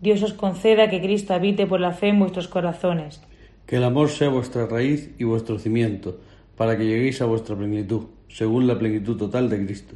Dios 0.00 0.22
os 0.22 0.32
conceda 0.32 0.90
que 0.90 1.00
Cristo 1.00 1.34
habite 1.34 1.66
por 1.66 1.80
la 1.80 1.92
fe 1.92 2.08
en 2.08 2.18
vuestros 2.18 2.48
corazones. 2.48 3.22
Que 3.66 3.76
el 3.76 3.84
amor 3.84 4.10
sea 4.10 4.28
vuestra 4.28 4.66
raíz 4.66 5.10
y 5.18 5.24
vuestro 5.24 5.58
cimiento, 5.58 6.18
para 6.56 6.76
que 6.76 6.84
lleguéis 6.84 7.20
a 7.20 7.26
vuestra 7.26 7.56
plenitud, 7.56 8.06
según 8.28 8.66
la 8.66 8.78
plenitud 8.78 9.16
total 9.16 9.48
de 9.48 9.64
Cristo 9.64 9.94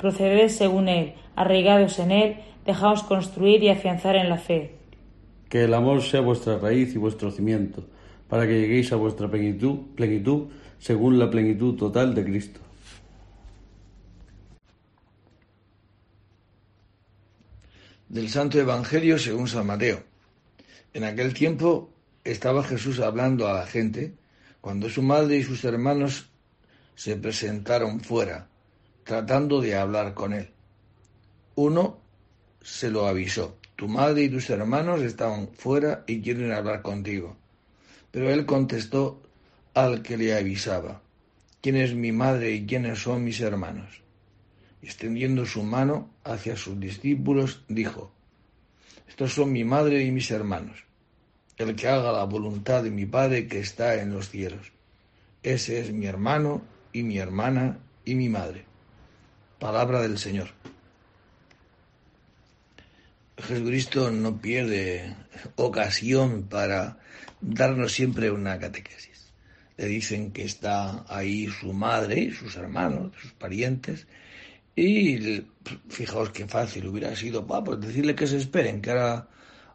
proceded 0.00 0.48
según 0.48 0.88
Él, 0.88 1.12
arraigados 1.36 1.98
en 1.98 2.10
Él, 2.10 2.36
dejaos 2.64 3.02
construir 3.02 3.62
y 3.62 3.68
afianzar 3.68 4.16
en 4.16 4.30
la 4.30 4.38
fe. 4.38 4.74
Que 5.48 5.64
el 5.64 5.74
amor 5.74 6.02
sea 6.02 6.22
vuestra 6.22 6.58
raíz 6.58 6.94
y 6.94 6.98
vuestro 6.98 7.30
cimiento, 7.30 7.84
para 8.28 8.46
que 8.46 8.58
lleguéis 8.60 8.92
a 8.92 8.96
vuestra 8.96 9.30
plenitud, 9.30 9.94
plenitud 9.94 10.48
según 10.78 11.18
la 11.18 11.28
plenitud 11.28 11.76
total 11.76 12.14
de 12.14 12.24
Cristo. 12.24 12.60
Del 18.08 18.28
Santo 18.28 18.58
Evangelio 18.58 19.18
según 19.18 19.46
San 19.46 19.66
Mateo. 19.66 20.02
En 20.94 21.04
aquel 21.04 21.34
tiempo 21.34 21.90
estaba 22.24 22.64
Jesús 22.64 22.98
hablando 23.00 23.46
a 23.46 23.52
la 23.52 23.66
gente 23.66 24.14
cuando 24.60 24.88
su 24.88 25.02
madre 25.02 25.38
y 25.38 25.42
sus 25.42 25.64
hermanos 25.64 26.28
se 26.94 27.16
presentaron 27.16 28.00
fuera 28.00 28.50
tratando 29.10 29.60
de 29.60 29.74
hablar 29.74 30.14
con 30.14 30.32
él. 30.32 30.50
Uno 31.56 31.98
se 32.62 32.90
lo 32.90 33.08
avisó. 33.08 33.58
Tu 33.74 33.88
madre 33.88 34.22
y 34.22 34.28
tus 34.28 34.48
hermanos 34.50 35.02
estaban 35.02 35.48
fuera 35.48 36.04
y 36.06 36.20
quieren 36.20 36.52
hablar 36.52 36.80
contigo. 36.82 37.36
Pero 38.12 38.30
él 38.30 38.46
contestó 38.46 39.20
al 39.74 40.02
que 40.02 40.16
le 40.16 40.36
avisaba. 40.36 41.02
¿Quién 41.60 41.74
es 41.74 41.92
mi 41.92 42.12
madre 42.12 42.52
y 42.52 42.66
quiénes 42.66 43.00
son 43.00 43.24
mis 43.24 43.40
hermanos? 43.40 44.00
Y 44.80 44.86
extendiendo 44.86 45.44
su 45.44 45.64
mano 45.64 46.10
hacia 46.22 46.56
sus 46.56 46.78
discípulos, 46.78 47.64
dijo, 47.66 48.12
Estos 49.08 49.34
son 49.34 49.50
mi 49.50 49.64
madre 49.64 50.04
y 50.04 50.12
mis 50.12 50.30
hermanos. 50.30 50.84
El 51.60 51.76
que 51.76 51.88
haga 51.88 52.10
la 52.10 52.24
voluntad 52.24 52.82
de 52.82 52.90
mi 52.90 53.04
Padre 53.04 53.46
que 53.46 53.58
está 53.60 53.96
en 53.96 54.14
los 54.14 54.30
cielos. 54.30 54.72
Ese 55.42 55.78
es 55.78 55.92
mi 55.92 56.06
hermano 56.06 56.62
y 56.90 57.02
mi 57.02 57.18
hermana 57.18 57.76
y 58.06 58.14
mi 58.14 58.30
madre. 58.30 58.64
Palabra 59.58 60.00
del 60.00 60.16
Señor. 60.16 60.48
Jesucristo 63.36 64.10
no 64.10 64.40
pierde 64.40 65.14
ocasión 65.56 66.44
para 66.44 66.98
darnos 67.42 67.92
siempre 67.92 68.30
una 68.30 68.58
catequesis. 68.58 69.30
Le 69.76 69.84
dicen 69.84 70.32
que 70.32 70.44
está 70.44 71.04
ahí 71.10 71.46
su 71.48 71.74
madre 71.74 72.20
y 72.20 72.30
sus 72.30 72.56
hermanos, 72.56 73.12
sus 73.20 73.32
parientes, 73.32 74.06
y 74.74 75.44
fijaos 75.90 76.30
qué 76.30 76.46
fácil 76.46 76.86
hubiera 76.86 77.14
sido, 77.14 77.46
pues 77.46 77.80
decirle 77.82 78.14
que 78.14 78.26
se 78.26 78.38
esperen, 78.38 78.80
que 78.80 78.92
ahora, 78.92 79.28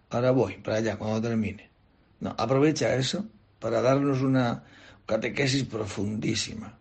ahora 0.10 0.32
voy 0.32 0.56
para 0.56 0.78
allá 0.78 0.98
cuando 0.98 1.22
termine. 1.22 1.75
No, 2.20 2.36
aprovecha 2.38 2.96
eso 2.96 3.26
para 3.60 3.82
darnos 3.82 4.22
una 4.22 4.64
catequesis 5.06 5.64
profundísima. 5.64 6.78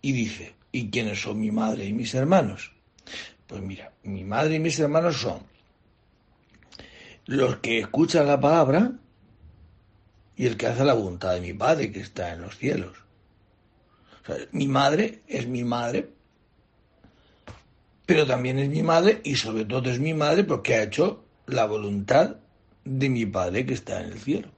Y 0.00 0.12
dice, 0.12 0.54
¿Y 0.72 0.90
quiénes 0.90 1.20
son 1.20 1.38
mi 1.38 1.50
madre 1.50 1.84
y 1.84 1.92
mis 1.92 2.14
hermanos? 2.14 2.72
Pues 3.46 3.60
mira, 3.60 3.92
mi 4.04 4.24
madre 4.24 4.54
y 4.54 4.58
mis 4.58 4.78
hermanos 4.80 5.18
son 5.18 5.40
los 7.26 7.56
que 7.56 7.78
escuchan 7.78 8.26
la 8.26 8.40
palabra 8.40 8.92
y 10.34 10.46
el 10.46 10.56
que 10.56 10.66
hace 10.66 10.84
la 10.84 10.94
voluntad 10.94 11.34
de 11.34 11.42
mi 11.42 11.52
Padre 11.52 11.92
que 11.92 12.00
está 12.00 12.32
en 12.32 12.40
los 12.40 12.56
cielos. 12.56 12.96
mi 14.52 14.66
madre 14.66 15.20
es 15.28 15.46
mi 15.46 15.62
madre, 15.62 16.10
pero 18.06 18.26
también 18.26 18.58
es 18.58 18.70
mi 18.70 18.82
madre 18.82 19.20
y 19.24 19.36
sobre 19.36 19.66
todo 19.66 19.90
es 19.90 20.00
mi 20.00 20.14
madre 20.14 20.42
porque 20.42 20.74
ha 20.74 20.82
hecho 20.84 21.24
la 21.46 21.66
voluntad 21.66 22.36
de 22.84 23.08
mi 23.08 23.26
Padre 23.26 23.66
que 23.66 23.74
está 23.74 24.00
en 24.00 24.12
el 24.12 24.20
cielo. 24.20 24.48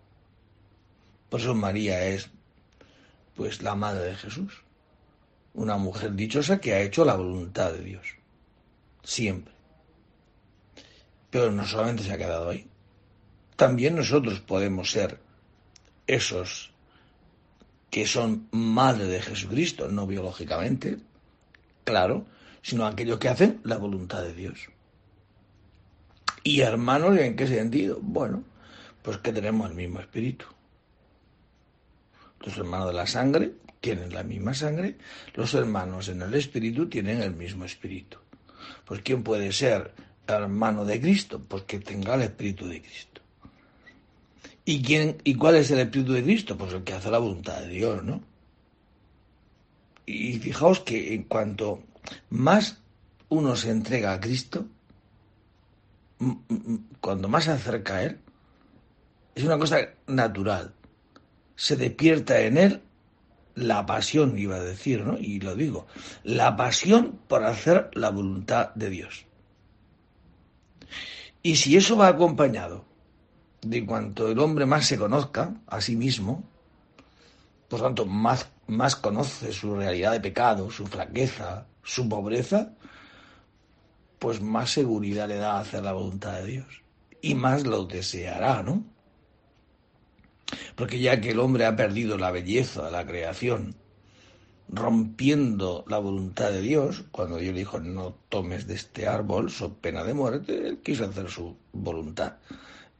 Por 1.28 1.40
eso 1.40 1.54
María 1.54 2.06
es 2.06 2.30
pues 3.34 3.62
la 3.62 3.74
madre 3.74 4.04
de 4.04 4.14
Jesús, 4.14 4.62
una 5.54 5.76
mujer 5.76 6.14
dichosa 6.14 6.60
que 6.60 6.74
ha 6.74 6.80
hecho 6.80 7.04
la 7.04 7.16
voluntad 7.16 7.72
de 7.72 7.82
Dios, 7.82 8.06
siempre. 9.02 9.52
Pero 11.30 11.50
no 11.50 11.66
solamente 11.66 12.04
se 12.04 12.12
ha 12.12 12.18
quedado 12.18 12.50
ahí, 12.50 12.68
también 13.56 13.96
nosotros 13.96 14.40
podemos 14.40 14.90
ser 14.90 15.18
esos 16.06 16.72
que 17.90 18.06
son 18.06 18.48
madre 18.50 19.06
de 19.06 19.22
Jesucristo, 19.22 19.88
no 19.88 20.06
biológicamente, 20.06 20.98
claro, 21.84 22.26
sino 22.62 22.86
aquellos 22.86 23.18
que 23.18 23.28
hacen 23.28 23.60
la 23.62 23.76
voluntad 23.76 24.22
de 24.22 24.34
Dios. 24.34 24.68
¿Y 26.44 26.60
hermanos 26.60 27.18
en 27.18 27.36
qué 27.36 27.46
sentido? 27.46 27.98
Bueno, 28.02 28.44
pues 29.02 29.16
que 29.18 29.32
tenemos 29.32 29.70
el 29.70 29.76
mismo 29.76 29.98
espíritu. 29.98 30.44
Los 32.40 32.58
hermanos 32.58 32.88
de 32.88 32.92
la 32.92 33.06
sangre 33.06 33.52
tienen 33.80 34.12
la 34.12 34.22
misma 34.22 34.52
sangre, 34.52 34.96
los 35.34 35.54
hermanos 35.54 36.08
en 36.08 36.20
el 36.20 36.34
espíritu 36.34 36.86
tienen 36.88 37.22
el 37.22 37.34
mismo 37.34 37.64
espíritu. 37.64 38.18
Pues 38.84 39.00
¿quién 39.00 39.22
puede 39.22 39.52
ser 39.52 39.92
hermano 40.26 40.84
de 40.84 41.00
Cristo? 41.00 41.42
Pues 41.46 41.64
que 41.64 41.80
tenga 41.80 42.14
el 42.14 42.22
espíritu 42.22 42.68
de 42.68 42.82
Cristo. 42.82 43.22
¿Y, 44.66 44.82
quién, 44.82 45.16
¿Y 45.24 45.34
cuál 45.36 45.56
es 45.56 45.70
el 45.70 45.78
espíritu 45.80 46.12
de 46.12 46.22
Cristo? 46.22 46.58
Pues 46.58 46.74
el 46.74 46.84
que 46.84 46.92
hace 46.92 47.10
la 47.10 47.18
voluntad 47.18 47.60
de 47.60 47.68
Dios, 47.68 48.04
¿no? 48.04 48.22
Y 50.04 50.38
fijaos 50.38 50.80
que 50.80 51.14
en 51.14 51.22
cuanto 51.24 51.82
más 52.28 52.78
uno 53.30 53.56
se 53.56 53.70
entrega 53.70 54.12
a 54.12 54.20
Cristo, 54.20 54.66
cuando 57.00 57.28
más 57.28 57.44
se 57.44 57.52
acerca 57.52 57.96
a 57.96 58.02
Él, 58.04 58.20
es 59.34 59.44
una 59.44 59.58
cosa 59.58 59.78
natural. 60.06 60.74
Se 61.56 61.76
despierta 61.76 62.40
en 62.40 62.58
Él 62.58 62.82
la 63.54 63.86
pasión, 63.86 64.38
iba 64.38 64.56
a 64.56 64.62
decir, 64.62 65.04
¿no? 65.04 65.18
Y 65.18 65.40
lo 65.40 65.54
digo, 65.54 65.86
la 66.22 66.56
pasión 66.56 67.20
por 67.28 67.44
hacer 67.44 67.90
la 67.94 68.10
voluntad 68.10 68.74
de 68.74 68.90
Dios. 68.90 69.26
Y 71.42 71.56
si 71.56 71.76
eso 71.76 71.96
va 71.96 72.08
acompañado 72.08 72.84
de 73.62 73.84
cuanto 73.84 74.28
el 74.28 74.38
hombre 74.38 74.66
más 74.66 74.86
se 74.86 74.98
conozca 74.98 75.54
a 75.66 75.80
sí 75.80 75.96
mismo, 75.96 76.42
por 77.68 77.80
tanto, 77.80 78.06
más, 78.06 78.48
más 78.66 78.96
conoce 78.96 79.52
su 79.52 79.74
realidad 79.74 80.12
de 80.12 80.20
pecado, 80.20 80.70
su 80.70 80.86
flaqueza, 80.86 81.66
su 81.82 82.08
pobreza, 82.08 82.74
pues 84.24 84.40
más 84.40 84.70
seguridad 84.70 85.28
le 85.28 85.36
da 85.36 85.60
hacer 85.60 85.82
la 85.82 85.92
voluntad 85.92 86.32
de 86.40 86.46
Dios. 86.46 86.82
Y 87.20 87.34
más 87.34 87.66
lo 87.66 87.84
deseará, 87.84 88.62
¿no? 88.62 88.82
Porque 90.76 90.98
ya 90.98 91.20
que 91.20 91.32
el 91.32 91.40
hombre 91.40 91.66
ha 91.66 91.76
perdido 91.76 92.16
la 92.16 92.30
belleza 92.30 92.86
de 92.86 92.90
la 92.90 93.04
creación, 93.04 93.74
rompiendo 94.66 95.84
la 95.88 95.98
voluntad 95.98 96.52
de 96.52 96.62
Dios, 96.62 97.04
cuando 97.10 97.36
Dios 97.36 97.54
dijo 97.54 97.80
no 97.80 98.14
tomes 98.30 98.66
de 98.66 98.76
este 98.76 99.06
árbol, 99.06 99.50
so 99.50 99.74
pena 99.74 100.04
de 100.04 100.14
muerte, 100.14 100.68
él 100.68 100.78
quiso 100.78 101.04
hacer 101.04 101.28
su 101.28 101.58
voluntad, 101.74 102.36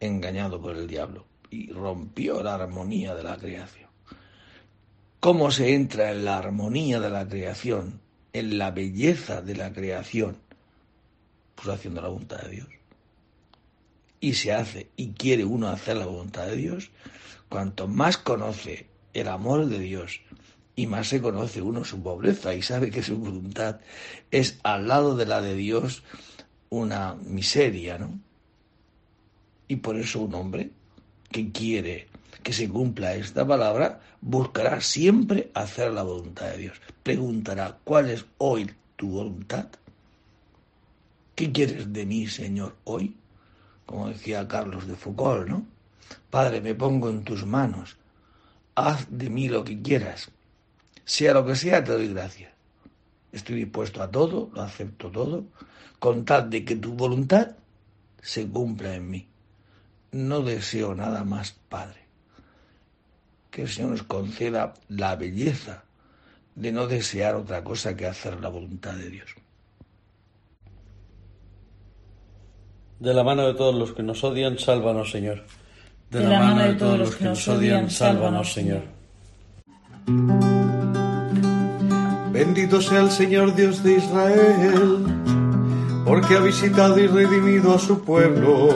engañado 0.01 0.61
por 0.61 0.77
el 0.77 0.87
diablo, 0.87 1.25
y 1.49 1.73
rompió 1.73 2.43
la 2.43 2.57
armonía 2.57 3.15
de 3.15 3.23
la 3.23 3.39
creación. 3.39 3.89
¿Cómo 5.21 5.51
se 5.51 5.75
entra 5.75 6.13
en 6.13 6.27
la 6.27 6.37
armonía 6.37 7.01
de 7.01 7.09
la 7.09 7.27
creación, 7.27 8.03
en 8.35 8.59
la 8.59 8.73
belleza 8.73 9.41
de 9.41 9.57
la 9.57 9.73
creación? 9.73 10.45
Pues 11.55 11.69
haciendo 11.69 12.01
la 12.01 12.09
voluntad 12.09 12.43
de 12.43 12.51
Dios. 12.51 12.69
Y 14.21 14.35
se 14.35 14.53
hace 14.53 14.89
y 14.97 15.09
quiere 15.13 15.45
uno 15.45 15.69
hacer 15.69 15.97
la 15.97 16.07
voluntad 16.07 16.47
de 16.47 16.57
Dios, 16.57 16.91
cuanto 17.49 17.89
más 17.89 18.17
conoce 18.17 18.87
el 19.13 19.29
amor 19.29 19.67
de 19.67 19.79
Dios 19.79 20.21
y 20.77 20.87
más 20.87 21.09
se 21.09 21.21
conoce 21.21 21.63
uno 21.63 21.85
su 21.85 22.03
pobreza 22.03 22.55
y 22.55 22.63
sabe 22.63 22.91
que 22.91 23.03
su 23.03 23.17
voluntad 23.19 23.81
es 24.31 24.59
al 24.63 24.89
lado 24.89 25.17
de 25.17 25.27
la 25.27 25.41
de 25.41 25.55
Dios 25.55 26.03
una 26.71 27.15
miseria, 27.15 27.99
¿no? 27.99 28.19
Y 29.69 29.77
por 29.77 29.97
eso 29.97 30.21
un 30.21 30.35
hombre 30.35 30.71
que 31.31 31.53
quiere 31.53 32.09
que 32.43 32.53
se 32.53 32.69
cumpla 32.69 33.15
esta 33.15 33.47
palabra 33.47 34.01
buscará 34.21 34.81
siempre 34.81 35.51
hacer 35.55 35.93
la 35.93 36.03
voluntad 36.03 36.51
de 36.51 36.59
Dios. 36.59 36.81
Preguntará, 37.03 37.79
¿cuál 37.85 38.11
es 38.11 38.25
hoy 38.39 38.71
tu 38.97 39.09
voluntad? 39.09 39.69
¿Qué 41.35 41.51
quieres 41.51 41.93
de 41.93 42.07
mí, 42.07 42.29
Señor, 42.29 42.77
hoy? 42.85 43.17
Como 43.87 44.09
decía 44.09 44.47
Carlos 44.47 44.87
de 44.87 44.95
Foucault, 44.95 45.49
¿no? 45.49 45.67
Padre, 46.31 46.61
me 46.61 46.75
pongo 46.75 47.11
en 47.11 47.25
tus 47.25 47.45
manos. 47.45 47.97
Haz 48.77 49.07
de 49.11 49.31
mí 49.31 49.49
lo 49.49 49.65
que 49.65 49.81
quieras. 49.83 50.31
Sea 51.05 51.35
lo 51.35 51.45
que 51.45 51.57
sea, 51.57 51.83
te 51.83 51.93
doy 51.93 52.09
gracias. 52.09 52.53
Estoy 53.33 53.57
dispuesto 53.57 54.01
a 54.01 54.11
todo, 54.11 54.51
lo 54.55 54.63
acepto 54.63 55.11
todo, 55.11 55.45
con 55.99 56.25
tal 56.25 56.51
de 56.51 56.65
que 56.65 56.77
tu 56.77 56.95
voluntad 56.95 57.57
se 58.23 58.49
cumpla 58.49 58.95
en 58.95 59.11
mí. 59.11 59.29
No 60.13 60.41
deseo 60.41 60.95
nada 60.95 61.25
más, 61.25 61.53
Padre. 61.69 62.01
Que 63.51 63.63
el 63.63 63.69
Señor 63.69 63.91
nos 63.91 64.03
conceda 64.05 64.75
la 64.89 65.17
belleza 65.17 65.83
de 66.55 66.71
no 66.71 66.87
desear 66.87 67.35
otra 67.35 67.65
cosa 67.65 67.97
que 67.97 68.07
hacer 68.07 68.41
la 68.41 68.49
voluntad 68.49 68.95
de 68.95 69.11
Dios. 69.11 69.35
De 73.05 73.13
la 73.13 73.23
mano 73.23 73.47
de 73.47 73.53
todos 73.53 73.75
los 73.75 73.93
que 73.93 74.03
nos 74.03 74.25
odian, 74.25 74.59
sálvanos, 74.59 75.11
Señor. 75.11 75.43
De, 76.11 76.21
la, 76.21 76.39
mano 76.39 76.63
de 76.63 76.73
todos 76.73 76.99
los 76.99 77.15
que 77.15 77.25
nos 77.25 77.47
odian, 77.49 77.91
sálvanos, 77.91 78.51
Señor. 78.51 78.81
Bendito 82.33 82.81
sea 82.81 83.01
el 83.01 83.11
Señor 83.11 83.55
Dios 83.55 83.85
de 83.85 83.99
Israel, 83.99 85.05
porque 86.07 86.35
ha 86.35 86.41
visitado 86.41 86.99
y 86.99 87.07
redimido 87.07 87.75
a 87.75 87.79
su 87.79 88.03
pueblo, 88.03 88.71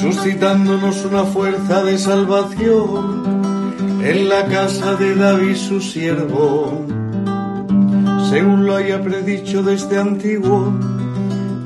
suscitándonos 0.00 1.04
una 1.06 1.24
fuerza 1.24 1.82
de 1.82 1.98
salvación 1.98 4.00
en 4.04 4.28
la 4.28 4.44
casa 4.44 4.94
de 4.94 5.16
David 5.16 5.56
su 5.56 5.80
siervo, 5.80 6.86
según 8.30 8.64
lo 8.64 8.76
haya 8.76 9.02
predicho 9.02 9.64
desde 9.64 9.98
antiguo 9.98 10.87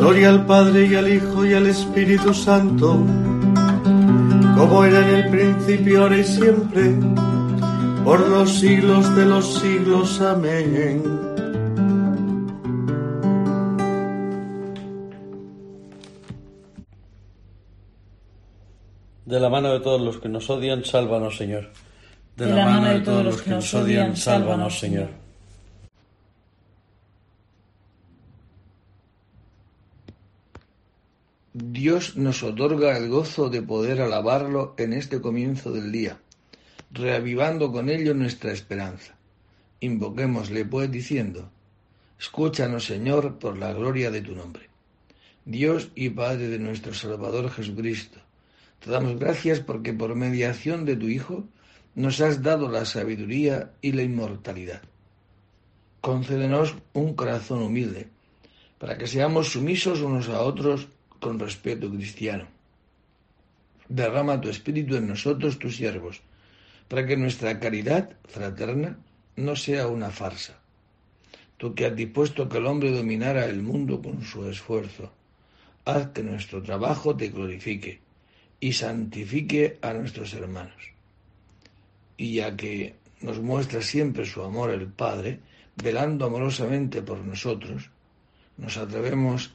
Gloria 0.00 0.30
al 0.30 0.46
Padre 0.46 0.86
y 0.86 0.94
al 0.94 1.12
Hijo 1.12 1.44
y 1.44 1.52
al 1.52 1.66
Espíritu 1.66 2.32
Santo, 2.32 3.04
como 4.56 4.82
era 4.82 5.06
en 5.06 5.14
el 5.14 5.30
principio, 5.30 6.00
ahora 6.00 6.16
y 6.16 6.24
siempre, 6.24 6.94
por 8.02 8.26
los 8.26 8.48
siglos 8.48 9.14
de 9.14 9.26
los 9.26 9.60
siglos. 9.60 10.18
Amén. 10.22 11.02
De 19.26 19.38
la 19.38 19.50
mano 19.50 19.74
de 19.74 19.80
todos 19.80 20.00
los 20.00 20.16
que 20.18 20.30
nos 20.30 20.48
odian, 20.48 20.82
sálvanos, 20.82 21.36
Señor. 21.36 21.68
De 22.36 22.46
la 22.46 22.64
mano 22.64 22.88
de 22.88 23.00
todos 23.00 23.22
los 23.22 23.42
que 23.42 23.50
nos 23.50 23.74
odian, 23.74 24.16
sálvanos, 24.16 24.78
Señor. 24.78 25.19
Dios 31.52 32.16
nos 32.16 32.44
otorga 32.44 32.96
el 32.96 33.08
gozo 33.08 33.50
de 33.50 33.60
poder 33.60 34.00
alabarlo 34.00 34.72
en 34.78 34.92
este 34.92 35.20
comienzo 35.20 35.72
del 35.72 35.90
día, 35.90 36.20
reavivando 36.92 37.72
con 37.72 37.88
ello 37.90 38.14
nuestra 38.14 38.52
esperanza. 38.52 39.16
Invoquémosle 39.80 40.64
pues 40.64 40.92
diciendo, 40.92 41.50
Escúchanos 42.20 42.84
Señor 42.84 43.40
por 43.40 43.58
la 43.58 43.72
gloria 43.72 44.12
de 44.12 44.20
tu 44.20 44.36
nombre. 44.36 44.70
Dios 45.44 45.90
y 45.96 46.10
Padre 46.10 46.46
de 46.46 46.60
nuestro 46.60 46.94
Salvador 46.94 47.50
Jesucristo, 47.50 48.20
te 48.78 48.92
damos 48.92 49.18
gracias 49.18 49.58
porque 49.58 49.92
por 49.92 50.14
mediación 50.14 50.84
de 50.84 50.94
tu 50.94 51.08
Hijo 51.08 51.48
nos 51.96 52.20
has 52.20 52.44
dado 52.44 52.70
la 52.70 52.84
sabiduría 52.84 53.72
y 53.82 53.90
la 53.90 54.02
inmortalidad. 54.02 54.82
Concédenos 56.00 56.76
un 56.92 57.14
corazón 57.14 57.60
humilde, 57.60 58.06
para 58.78 58.96
que 58.96 59.08
seamos 59.08 59.48
sumisos 59.48 60.00
unos 60.00 60.28
a 60.28 60.42
otros 60.42 60.86
con 61.20 61.38
respeto 61.38 61.90
cristiano. 61.90 62.46
Derrama 63.88 64.40
tu 64.40 64.48
espíritu 64.48 64.96
en 64.96 65.08
nosotros, 65.08 65.58
tus 65.58 65.76
siervos, 65.76 66.22
para 66.88 67.06
que 67.06 67.16
nuestra 67.16 67.60
caridad 67.60 68.16
fraterna 68.26 68.98
no 69.36 69.54
sea 69.54 69.86
una 69.86 70.10
farsa. 70.10 70.58
Tú 71.56 71.74
que 71.74 71.86
has 71.86 71.94
dispuesto 71.94 72.48
que 72.48 72.58
el 72.58 72.66
hombre 72.66 72.90
dominara 72.90 73.44
el 73.44 73.62
mundo 73.62 74.00
con 74.00 74.24
su 74.24 74.48
esfuerzo, 74.48 75.12
haz 75.84 76.08
que 76.08 76.22
nuestro 76.22 76.62
trabajo 76.62 77.16
te 77.16 77.28
glorifique 77.28 78.00
y 78.60 78.72
santifique 78.72 79.78
a 79.82 79.92
nuestros 79.92 80.32
hermanos. 80.34 80.92
Y 82.16 82.34
ya 82.34 82.56
que 82.56 82.94
nos 83.20 83.40
muestra 83.40 83.82
siempre 83.82 84.24
su 84.24 84.42
amor 84.42 84.70
el 84.70 84.88
Padre, 84.88 85.40
velando 85.76 86.26
amorosamente 86.26 87.02
por 87.02 87.18
nosotros, 87.18 87.90
nos 88.56 88.76
atrevemos 88.76 89.54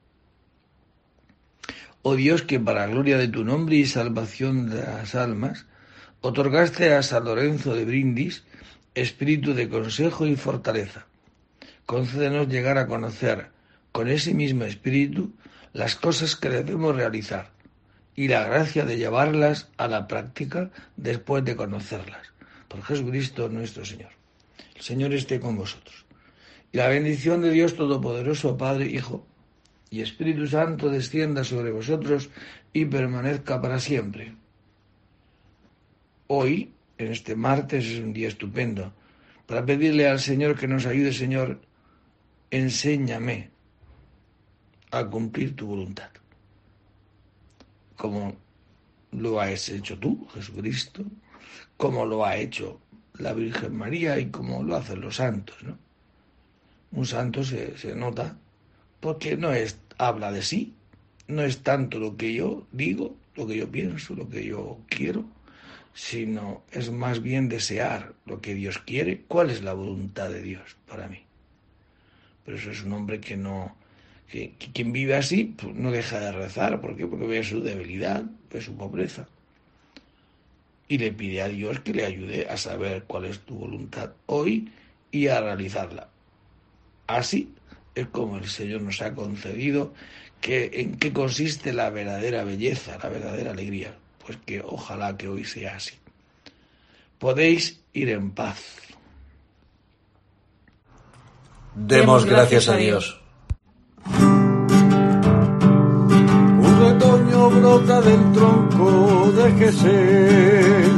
Oh 2.03 2.15
Dios, 2.15 2.41
que 2.41 2.59
para 2.59 2.87
gloria 2.87 3.19
de 3.19 3.27
tu 3.27 3.43
nombre 3.45 3.75
y 3.75 3.85
salvación 3.85 4.71
de 4.71 4.81
las 4.81 5.13
almas, 5.13 5.67
otorgaste 6.21 6.95
a 6.95 7.03
San 7.03 7.25
Lorenzo 7.25 7.75
de 7.75 7.85
Brindis 7.85 8.43
espíritu 8.95 9.53
de 9.53 9.69
consejo 9.69 10.25
y 10.25 10.35
fortaleza. 10.35 11.05
Concédenos 11.85 12.47
llegar 12.47 12.79
a 12.79 12.87
conocer 12.87 13.51
con 13.91 14.07
ese 14.07 14.33
mismo 14.33 14.63
espíritu 14.63 15.31
las 15.73 15.95
cosas 15.95 16.35
que 16.35 16.49
debemos 16.49 16.95
realizar 16.95 17.51
y 18.15 18.27
la 18.27 18.45
gracia 18.45 18.83
de 18.83 18.97
llevarlas 18.97 19.69
a 19.77 19.87
la 19.87 20.07
práctica 20.07 20.71
después 20.97 21.45
de 21.45 21.55
conocerlas. 21.55 22.33
Por 22.67 22.81
Jesucristo 22.81 23.47
nuestro 23.47 23.85
Señor. 23.85 24.09
El 24.75 24.81
Señor 24.81 25.13
esté 25.13 25.39
con 25.39 25.55
vosotros. 25.55 26.05
Y 26.71 26.77
la 26.77 26.87
bendición 26.87 27.41
de 27.41 27.51
Dios 27.51 27.75
Todopoderoso, 27.75 28.57
Padre, 28.57 28.87
Hijo 28.87 29.27
y 29.91 30.01
Espíritu 30.01 30.47
Santo 30.47 30.89
descienda 30.89 31.43
sobre 31.43 31.69
vosotros 31.71 32.29
y 32.71 32.85
permanezca 32.85 33.61
para 33.61 33.77
siempre. 33.77 34.33
Hoy, 36.27 36.71
en 36.97 37.11
este 37.11 37.35
martes, 37.35 37.85
es 37.85 37.99
un 37.99 38.13
día 38.13 38.29
estupendo 38.29 38.93
para 39.45 39.65
pedirle 39.65 40.07
al 40.07 40.21
Señor 40.21 40.57
que 40.57 40.69
nos 40.69 40.85
ayude, 40.85 41.11
Señor, 41.11 41.59
enséñame 42.49 43.49
a 44.91 45.05
cumplir 45.05 45.57
tu 45.57 45.67
voluntad, 45.67 46.09
como 47.97 48.37
lo 49.11 49.41
has 49.41 49.67
hecho 49.67 49.99
tú, 49.99 50.25
Jesucristo, 50.33 51.03
como 51.75 52.05
lo 52.05 52.25
ha 52.25 52.37
hecho 52.37 52.79
la 53.17 53.33
Virgen 53.33 53.75
María 53.75 54.17
y 54.19 54.29
como 54.29 54.63
lo 54.63 54.77
hacen 54.77 55.01
los 55.01 55.17
santos. 55.17 55.61
¿no? 55.63 55.77
Un 56.93 57.05
santo 57.05 57.43
se, 57.43 57.77
se 57.77 57.93
nota 57.93 58.37
porque 59.01 59.35
no 59.35 59.51
es, 59.51 59.77
habla 59.97 60.31
de 60.31 60.43
sí, 60.43 60.73
no 61.27 61.41
es 61.41 61.63
tanto 61.63 61.99
lo 61.99 62.15
que 62.15 62.33
yo 62.33 62.65
digo, 62.71 63.17
lo 63.35 63.47
que 63.47 63.57
yo 63.57 63.69
pienso, 63.69 64.15
lo 64.15 64.29
que 64.29 64.45
yo 64.45 64.77
quiero, 64.87 65.25
sino 65.93 66.63
es 66.71 66.91
más 66.91 67.21
bien 67.21 67.49
desear 67.49 68.13
lo 68.25 68.39
que 68.39 68.53
Dios 68.53 68.77
quiere, 68.77 69.23
cuál 69.27 69.49
es 69.49 69.61
la 69.61 69.73
voluntad 69.73 70.29
de 70.29 70.41
Dios 70.41 70.77
para 70.87 71.07
mí. 71.07 71.23
Pero 72.45 72.57
eso 72.57 72.71
es 72.71 72.83
un 72.83 72.93
hombre 72.93 73.19
que 73.19 73.35
no, 73.35 73.75
que, 74.29 74.53
quien 74.73 74.93
vive 74.93 75.15
así 75.15 75.55
pues 75.57 75.75
no 75.75 75.91
deja 75.91 76.19
de 76.19 76.31
rezar, 76.31 76.79
¿por 76.79 76.95
qué? 76.95 77.07
Porque 77.07 77.27
ve 77.27 77.43
su 77.43 77.61
debilidad, 77.61 78.23
ve 78.51 78.61
su 78.61 78.75
pobreza. 78.75 79.27
Y 80.87 80.97
le 80.97 81.11
pide 81.11 81.41
a 81.41 81.47
Dios 81.47 81.79
que 81.79 81.93
le 81.93 82.05
ayude 82.05 82.47
a 82.49 82.57
saber 82.57 83.03
cuál 83.07 83.25
es 83.25 83.39
tu 83.39 83.55
voluntad 83.55 84.11
hoy 84.25 84.71
y 85.09 85.27
a 85.27 85.39
realizarla. 85.39 86.09
Así 87.07 87.53
es 87.95 88.07
como 88.07 88.37
el 88.37 88.47
Señor 88.47 88.81
nos 88.81 89.01
ha 89.01 89.13
concedido, 89.13 89.93
que, 90.39 90.71
en 90.73 90.97
qué 90.97 91.13
consiste 91.13 91.73
la 91.73 91.89
verdadera 91.89 92.43
belleza, 92.43 92.97
la 93.01 93.09
verdadera 93.09 93.51
alegría. 93.51 93.95
Pues 94.25 94.37
que 94.45 94.61
ojalá 94.61 95.17
que 95.17 95.27
hoy 95.27 95.45
sea 95.45 95.75
así. 95.75 95.93
Podéis 97.19 97.81
ir 97.93 98.09
en 98.09 98.31
paz. 98.31 98.81
Demos 101.75 102.25
gracias 102.25 102.67
a 102.67 102.75
Dios. 102.75 103.19
Un 106.59 106.79
retoño 106.79 107.49
brota 107.49 108.01
del 108.01 108.31
tronco 108.33 109.31
de 109.31 109.51
Jesús, 109.53 110.91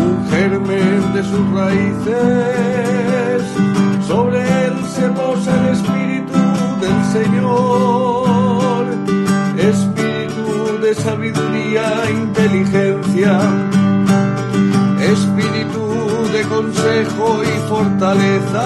un 0.00 0.28
germen 0.30 1.12
de 1.12 1.22
sus 1.22 1.50
raíces 1.52 3.39
el 5.56 5.64
Espíritu 5.76 6.38
del 6.80 6.98
Señor, 7.16 8.84
Espíritu 9.58 10.78
de 10.82 10.94
sabiduría 10.94 11.84
e 12.06 12.10
inteligencia, 12.12 13.32
Espíritu 15.00 15.84
de 16.32 16.42
consejo 16.54 17.26
y 17.42 17.54
fortaleza, 17.68 18.64